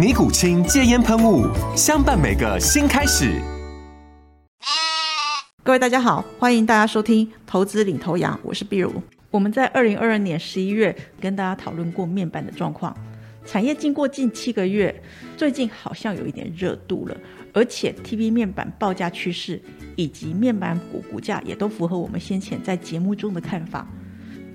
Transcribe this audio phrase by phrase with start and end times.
[0.00, 1.46] 尼古清戒烟喷雾，
[1.76, 3.38] 相伴每个新开始。
[5.62, 8.90] 各位大家好，欢迎大家收听《投资领头羊》，我是碧如。
[9.30, 12.96] 我们在二零二二年十一月跟大家讨论过面板的状况，
[13.44, 15.02] 产业经过近七个月，
[15.36, 17.14] 最近好像有一点热度了，
[17.52, 19.60] 而且 TV 面板报价趋势
[19.96, 23.86] 以及面板股股价也都符合我们先前在节目中的看法。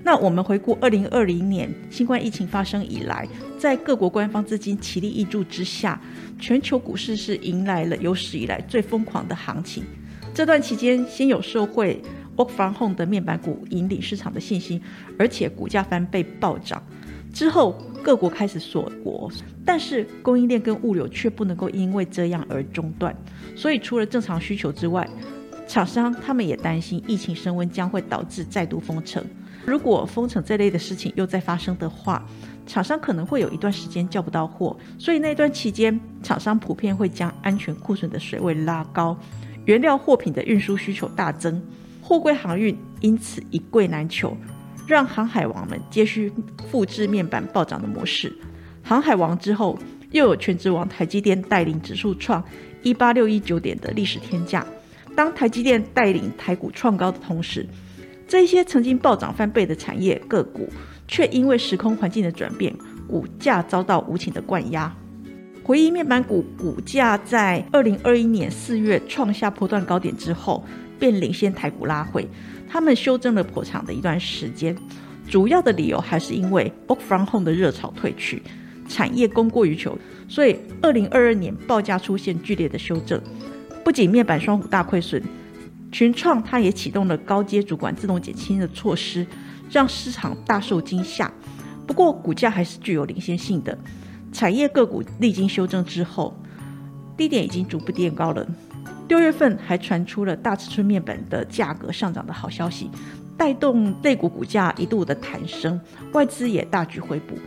[0.06, 6.00] 那我们回顾二零二零年新冠疫情发生以来，在各国官方资金齐力挹注之下，
[6.38, 9.84] 全球股市是迎来了有史以来最疯狂的行情。
[10.32, 12.00] 这段期间，先有社会
[12.38, 14.80] work from home 的面板股引领市场的信心，
[15.18, 16.80] 而且股价翻倍暴涨。
[17.34, 19.32] 之后，各国开始锁国，
[19.66, 23.16] 但是供应链跟物流却不能够因为这样而中断。
[23.56, 25.10] 所以，除了正常需求之外，
[25.68, 29.26] 厂商他们也担心疫情升温将会导致再度封城。
[29.66, 32.24] 如果封城这类的事情又再发生的话，
[32.68, 39.18] 厂商可能会有一段时间叫不到货，所以那段期间，厂商普遍会将安全库存的水位拉高，
[39.66, 41.62] 原料货品的运输需求大增，
[42.02, 44.38] 货柜航运因此一柜难求，
[44.88, 46.32] 让航海王们接续
[46.70, 48.32] 复制面板暴涨的模式。
[48.84, 49.78] 航海王之后，
[50.12, 52.44] 又有全职王台积电带领指数创
[52.84, 54.66] 一八六一九点的历史天价。
[55.16, 57.66] 当台积电带领台股创高的同时，
[58.28, 60.68] 这些曾经暴涨翻倍的产业个股，
[61.08, 62.74] 却因为时空环境的转变，
[63.08, 64.92] 股价遭到无情的灌压。
[65.64, 70.64] 回忆面板股股价在二零二一年四月创下波段高点之后，
[71.00, 72.28] 便领先台股拉回，
[72.68, 74.76] 他们修正了颇长的一段时间。
[75.28, 78.42] 主要的理由还是因为 work from home 的热潮退去，
[78.88, 79.98] 产业供过于求，
[80.28, 83.20] 所以二零二二年报价出现剧烈的修正。
[83.84, 85.22] 不仅面板双股大亏损。
[85.96, 89.26] 群创它也启动了高阶主管自动减轻的措施，
[89.72, 91.32] 让市场大受惊吓。
[91.88, 93.78] 不过股价还是具有领先性的。
[94.34, 96.38] 产业个股历经修正之后，
[97.16, 98.46] 低点已经逐步垫高了。
[99.08, 102.90] 六月份还传出了大尺寸面板的价格上涨的好消息，
[103.38, 105.80] 带动类股股价一度的弹升，
[106.12, 107.38] 外资也大举回补。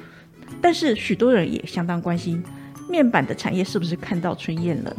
[0.62, 2.42] 但是许多人也相当关心，
[2.88, 4.96] 面板的产业是不是看到春燕了？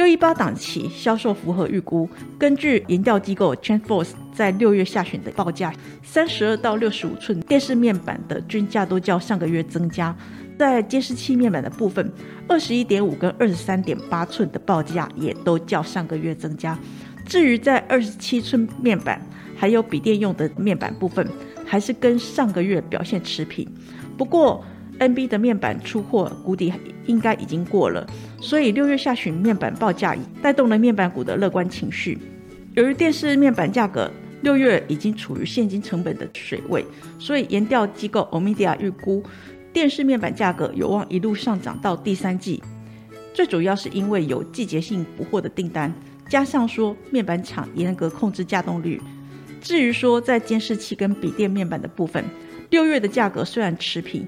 [0.00, 2.08] 六一八档期销售符合预估。
[2.38, 10.16] 根据研调机构 TrendForce 在六月下旬的报价，三十二到六十五寸电视面板的均价都较上个月增加。
[10.58, 12.10] 在监视器面板的部分，
[12.48, 16.78] 二十一点五跟二十三点八寸的报价也都较上个月增加。
[17.26, 19.20] 至于在二十七寸面板
[19.54, 21.28] 还有笔电用的面板部分，
[21.66, 23.70] 还是跟上个月表现持平。
[24.16, 24.64] 不过
[25.00, 26.72] ，NB 的面板出货谷底
[27.06, 28.06] 应该已经过了，
[28.40, 32.16] 所以六月下旬面板报价带动了面板股的乐观情绪。
[32.74, 34.08] 由于电视面板价格
[34.42, 36.84] 六月已经处于现金成本的水位，
[37.18, 39.22] 所以研调机构 Omidia 预估
[39.72, 42.62] 电视面板价格有望一路上涨到第三季。
[43.34, 45.92] 最主要是因为有季节性补货的订单，
[46.28, 49.00] 加上说面板厂严格控制价动率。
[49.60, 52.24] 至于说在监视器跟笔电面板的部分，
[52.70, 54.26] 六月的价格虽然持平。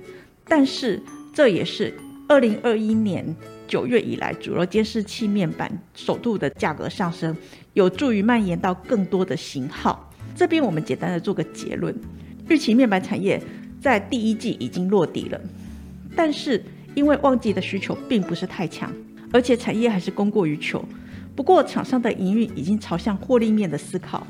[0.49, 1.01] 但是
[1.33, 1.95] 这也是
[2.29, 3.25] 二零二一年
[3.67, 7.37] 九月以来主流监视器面板首度的价格上升，
[7.75, 10.11] 有助于蔓延到更多的型号。
[10.35, 11.95] 这边我们简单的做个结论：
[12.49, 13.43] 预期面板产业
[13.81, 15.41] 在第一季已经落底了，
[16.15, 16.63] 但是
[16.95, 18.93] 因为旺季的需求并不是太强，
[19.33, 20.85] 而且产业还是供过于求。
[21.35, 24.27] 不过厂商的营运已经朝向获利面的思考，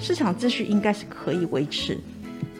[0.00, 1.98] 市场秩序应该是可以维持。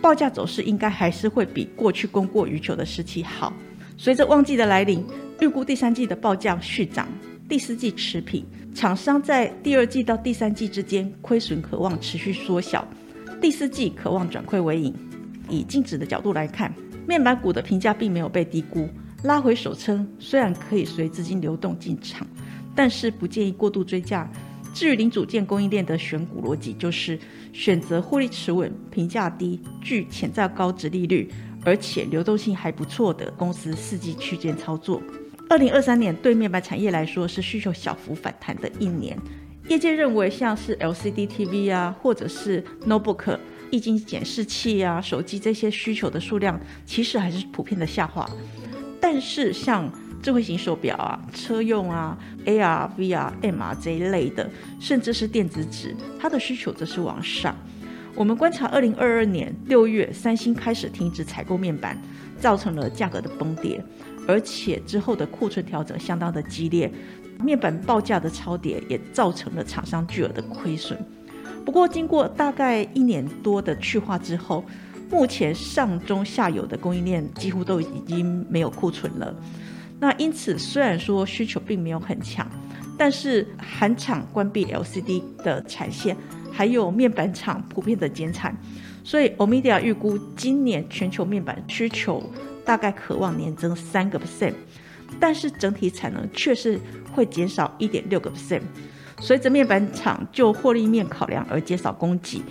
[0.04, 3.50] 报价走势应该还是会比过去供过于求的时期好。
[3.96, 5.02] 随着旺季的来临，
[5.40, 7.08] 预估第三季的报价续涨，
[7.48, 8.44] 第四季持平。
[8.74, 12.86] 厂商在第二季到第三季之间亏损渴望持续缩小，
[13.40, 14.94] 第四季渴望转亏为盈。
[15.48, 16.70] 以净值的角度来看，
[17.08, 18.86] 面板股的评价并没有被低估，
[19.22, 22.26] 拉回首撑虽然可以随资金流动进场，
[22.74, 24.30] 但是不建议过度追价。
[24.74, 27.18] 至于零组件供应链的选股逻辑，就是
[27.52, 31.30] 选择获利持稳、评价低、具潜在高值利率，
[31.64, 35.00] 而且流动性还不错的公司，四季区间操作。
[35.48, 39.16] 二零二三年对面板产业来说是需求小幅反弹的一年。
[39.68, 43.38] 业界认为，像是 LCD TV 啊，或者是 Notebook、
[43.70, 48.28] 液晶显示器啊、手机这些需求的数量，其实还是普遍的下滑。
[49.00, 49.90] 但是像
[50.24, 52.16] 智慧型手表啊、车用啊、
[52.46, 54.48] AR、VR、MR 这一类的，
[54.80, 57.54] 甚至是电子纸，它的需求则是往上。
[58.14, 62.00] 我们观察，二零二二年六月，三星开始停止采购面板，
[62.40, 63.78] 造成了价格的崩跌，
[64.26, 66.90] 而且之后的库存调整相当的激烈。
[67.42, 70.98] 面板报价的超跌也造成了厂商巨额的亏损。
[71.66, 74.64] 不过，经过大概一年多的去化之后，
[75.10, 79.36] 目前上中下游的供应链几乎都已经没有库存了。
[80.04, 82.46] 那因此，虽然说需求并没有很强，
[82.98, 86.14] 但是韩厂关闭 LCD 的产线，
[86.52, 88.54] 还有面板厂普遍的减产，
[89.02, 92.22] 所以欧米伽预估今年全球面板需求
[92.66, 94.52] 大概渴望年增三个 percent。
[95.18, 96.78] 但是整体产能却是
[97.14, 98.60] 会减少一点六个 percent，
[99.20, 102.42] 随着面板厂就获利面考量而减少供给，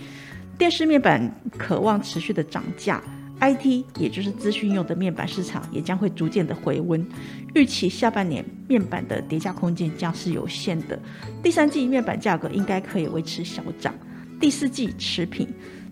[0.58, 3.00] 电视面板渴望持续的涨价
[3.40, 7.06] ，IT 也就是资讯用的面板市场也将会逐渐的回温，
[7.54, 10.98] 预期下半年面板的叠加空间将是有限的，
[11.42, 13.94] 第三季面板价格应该可以维持小涨，
[14.40, 15.48] 第四季持平，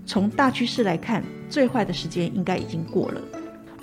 [0.06, 3.20] 从大趋势来看，最坏的时间应该已经过了。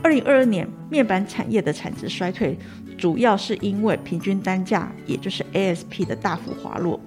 [0.01, 2.57] 二零二二年面板产业的产值衰退，
[2.97, 6.99] 主要是因为平均单价，也就是 ASP 的大幅滑落。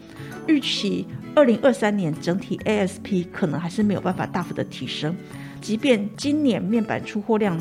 [0.46, 5.16] 预期二零二三年整体 ASP 可能还是没有办法大幅的提升。
[5.62, 7.58] 即便今年面板出货量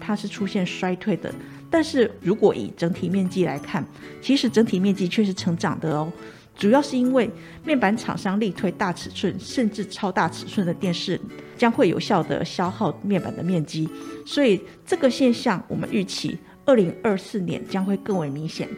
[0.00, 1.34] 它是出现衰退的，
[1.68, 3.84] 但是如果以整体面积来看，
[4.22, 6.10] 其实整体面积却是成长的哦。
[6.56, 7.30] 主要是因为
[7.64, 11.20] 面板厂商力推大尺寸甚至超大尺寸的电视，
[11.56, 13.88] 将会有效的消耗面板的面积，
[14.24, 18.68] 所以这个现象我们预期二零二四年将会更为明显。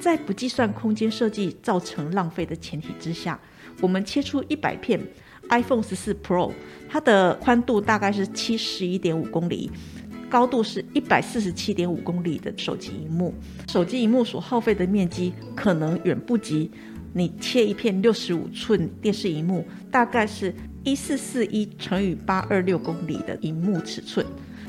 [0.00, 3.38] 在不计算空间设计造成浪费的前提之下，
[3.80, 5.00] 我们切出一百片
[5.52, 6.50] iPhone 十四 Pro，
[6.88, 9.70] 它的宽度大概是七十一点五公里，
[10.30, 13.34] 高度是一百四十七点五公里的手机荧幕，
[13.68, 16.70] 手机荧幕所耗费的面积可能远不及。
[17.14, 24.24] 你切一片六十五寸电视荧幕，大概是一四四一乘以八二六公里的荧幕尺寸。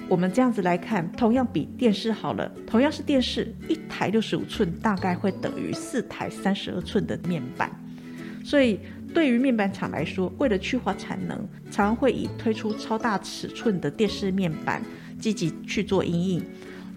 [0.09, 7.71] 我们这样子来看，同样比电视好了，同样是电视，一台六十五寸大概会等于四台三十二寸的面板。
[8.44, 8.77] 所以
[9.13, 11.38] 对于面板厂来说，为了去化产能，
[11.71, 14.81] 常常会以推出超大尺寸的电视面板
[15.19, 16.45] 积极去做阴影。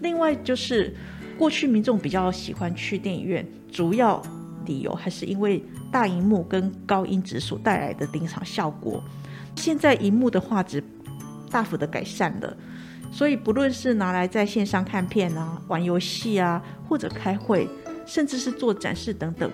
[0.01, 0.95] 另外就是
[1.37, 4.21] 过去民众比较喜欢去电影院，主要。
[4.65, 9.01] 理由还是因为大荧幕跟高音质所带来的临场效果。
[9.55, 10.83] 现在荧幕的画质
[11.49, 12.57] 大幅的改善了，
[13.09, 17.65] 所以不论是拿来在线上看片啊、玩游戏啊，或者开会，
[18.05, 19.49] 甚至是做展示等等，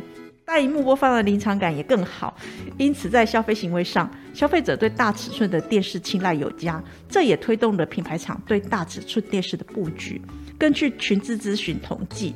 [0.46, 2.36] 大荧幕播放的临场感也更好。
[2.78, 10.22] 因此，在消费行为上，消费者对大尺寸的电视青睐有加，这也推动了品牌厂对大尺寸电视的布局。
[10.58, 12.34] 根据群资咨询统计。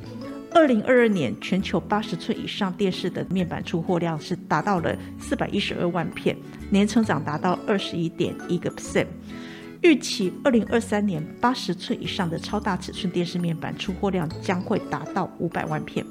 [0.50, 6.34] 二零二二年全球八十寸以上电视的面板出货量是达到了四百一十二万片，
[6.70, 9.06] 年成长达到二十一点一个 percent。
[9.82, 16.04] 预期二零二三年八十寸以上的超大尺寸电视面板出货量将会达到五百万片，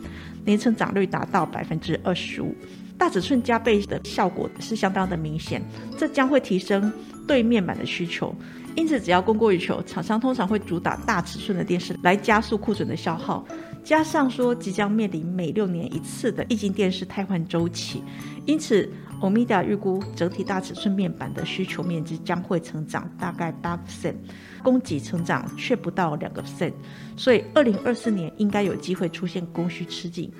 [0.45, 2.55] 年成长率达到百分之二十五。
[2.97, 5.61] 大尺寸加倍的效果是相当的明显，
[5.97, 6.91] 这将会提升
[7.27, 8.33] 对面板的需求。
[8.75, 13.45] 因此，只要供过于求，厂商通常会主打大尺寸的电视来加速库存的消耗。
[13.83, 18.03] 加上说即将面临每六年一次的液晶电视汰换周期，
[18.47, 18.89] 因此
[19.19, 24.15] 欧米伽预估整体大尺寸面板的需求面积将会成长大概八 percent，
[24.63, 26.73] 供给成长却不到两个 percent，
[27.15, 30.31] 所以二零二四年应该有机会出现供需吃紧。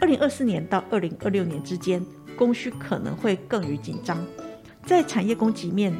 [0.00, 2.04] 二零二四年到二零二六年之间，
[2.36, 4.18] 供需可能会更于紧张。
[4.84, 5.94] 在产业供给面。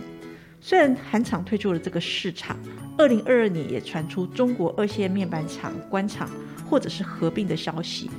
[0.61, 2.57] 虽然韩厂退出了这个市场，
[2.97, 6.31] 二零二二年也传出中国二线面板厂关厂
[6.65, 8.11] 或者是合并的消息。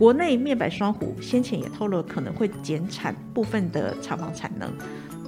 [0.00, 4.72] 国内面板双虎先前也透露可能会减产部分的厂房产能，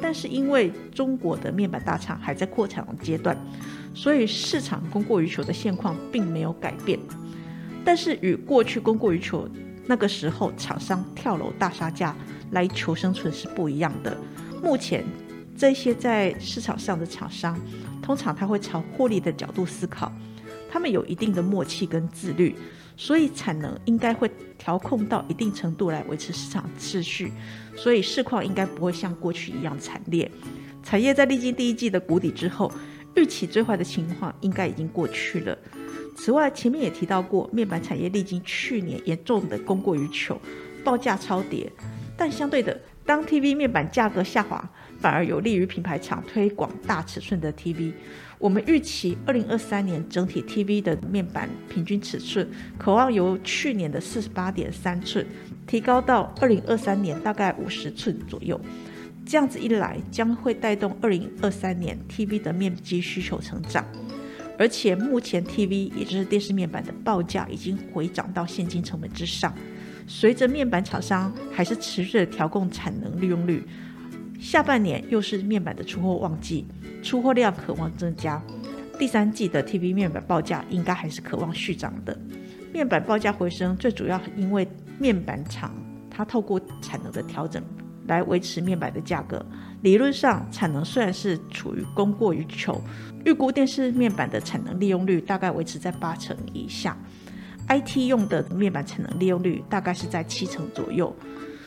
[0.00, 3.36] 但是因为中国的面板大厂还在扩产阶段，
[3.92, 6.98] 所以市场供过于求的现况并没有改变。
[7.84, 9.46] 但是与过去供过于求
[9.84, 12.16] 那个时候厂商跳楼大杀价
[12.52, 14.16] 来求生存是不一样的。
[14.62, 15.04] 目前。
[15.54, 17.60] 这些在市场上的厂商，
[18.00, 20.10] 通常他会朝获利的角度思考，
[20.68, 22.56] 他们有一定的默契跟自律，
[22.96, 27.32] 所以产能应该会调控到一定程度来维持市场秩序，
[27.76, 30.30] 所以市况应该不会像过去一样惨烈。
[30.82, 32.70] 产业在历经第一季的谷底之后，
[33.14, 35.56] 预期最坏的情况应该已经过去了。
[36.16, 40.40] 此外，前面也提到过，面板产业历经去年严重的供过于求，
[40.84, 41.70] 报价超跌。
[42.16, 44.68] 但相对的，当 TV 面板价格下滑，
[45.00, 47.92] 反而有利于品牌厂推广大尺寸的 TV。
[48.42, 52.44] 我们预期二零二三年整体 TV 的面板平均尺寸，
[52.76, 55.24] 渴望由去年的四十八点三寸，
[55.64, 58.60] 提高到二零二三年大概五十寸左右。
[59.24, 63.86] 这样子一来，将会带动二零二三年 TV 的面积需求成长。
[64.58, 69.54] 而且目前 TV 也就是电视面板的报价已经回涨到现金成本之上。
[70.08, 73.62] 随着面板厂商还是持续的调控产能利用率，
[74.42, 76.66] 下半年又是面板的出货旺季，
[77.00, 78.42] 出货量渴望增加。
[78.98, 82.18] 第三季的 TV 面板报价应该还是渴望续涨的。
[82.72, 84.66] 面板报价回升，最主要因为
[84.98, 85.72] 面板厂
[86.10, 87.62] 它透过产能的调整
[88.08, 89.46] 来维持面板的价格。
[89.82, 92.82] 理论上，产能虽然是处于供过于求，
[93.24, 96.98] 预估电视面板的产能利用率大概维持在八成以下。
[97.68, 101.14] IT 用的面板产能利用率大概是在七成左右，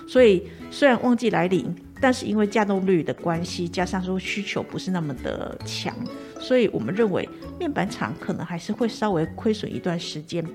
[0.06, 5.96] 所以虽然旺季来临，但是因为稼动率的关系，加上说需求不是那么的强，
[6.40, 7.28] 所以我们认为
[7.60, 10.46] 面板厂可能还是会稍微亏损一段时间。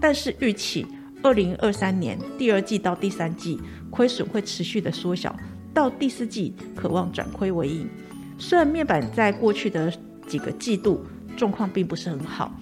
[0.00, 0.86] 但是预期
[1.22, 3.60] 二零二三年第二季到第三季
[3.90, 5.34] 亏损会持续的缩小，
[5.72, 7.88] 到第四季渴望转亏为盈。
[8.38, 9.92] 虽然面板在过去的
[10.26, 11.04] 几个季度
[11.36, 12.52] 状况并不是很好，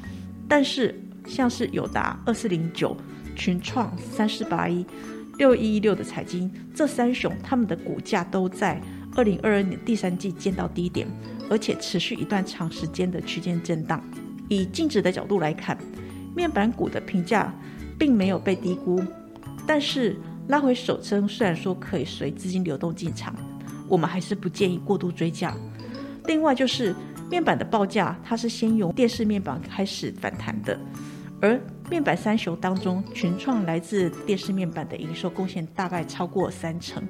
[0.49, 0.99] 但是。
[1.27, 2.97] 像是友达二四零九、
[3.37, 4.85] 群创三四八一、
[5.41, 8.79] 六一一六的财经，这三雄他们的股价都在
[9.17, 11.09] 二零二二年第三季见到低点，
[11.49, 14.05] 而且持续一段长时间的区间震荡。
[14.51, 15.79] 以净值的角度来看，
[16.37, 17.55] 面板股的评价
[17.99, 19.03] 并没有被低估，
[19.67, 20.15] 但是
[20.49, 23.35] 拉回首升虽然说可以随资金流动进场，
[23.89, 25.57] 我们还是不建议过度追价。
[26.27, 26.95] 另外就是
[27.31, 30.79] 面板的报价，它是先由电视面板开始反弹的。
[31.41, 31.59] 而
[31.91, 37.03] 面板三雄当中，群创来自电视面板的营收贡献大概超过三成，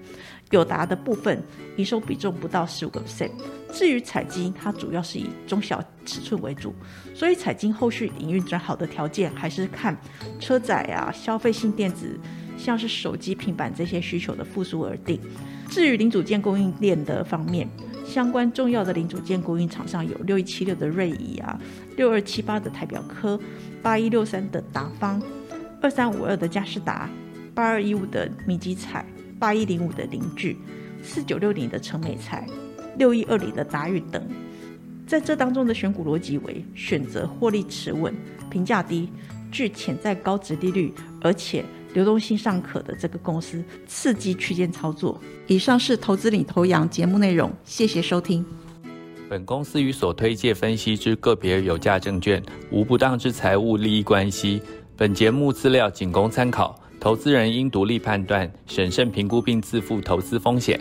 [0.52, 1.42] 友达的部分
[1.76, 3.30] 营收比重不到十五个 percent。
[3.70, 6.74] 至于彩晶，它主要是以中小尺寸为主，
[7.14, 9.94] 所以彩晶后续营运转好的条件还是看
[10.40, 12.18] 车载啊、消费性电子，
[12.56, 15.20] 像是手机、平板这些需求的复苏而定。
[15.68, 17.68] 至于零组件供应链的方面，
[18.10, 21.56] 相关重要的零组件供应厂商有六一七六的瑞仪啊，
[21.96, 23.38] 六二七八的台表科，
[23.80, 25.22] 八一六三的达方，
[25.80, 27.08] 二三五二的嘉士达，
[27.54, 29.06] 八二一五的米基彩，
[29.38, 30.56] 八一零五的邻居，
[31.04, 32.44] 四九六零的成美材，
[32.98, 34.20] 六一二零的达宇等。
[35.06, 38.12] 在这当中的选股逻辑为选择获利持稳、
[38.50, 39.08] 评价低、
[39.50, 41.64] 具潜在高值利率，而且。
[41.92, 45.20] 流动性尚可的这个公司，刺激区间操作。
[45.48, 48.46] 以上是投资领头羊节目内容，谢谢收听。
[49.28, 52.40] 本公司与所推介分析之个别有价证券
[52.70, 54.62] 无不当之财务利益关系。
[54.96, 60.80] 本节目资料仅供参考，投资人应独立判断、审慎评估并自负投资风险。